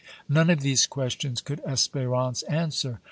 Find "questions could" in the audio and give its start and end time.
0.87-1.61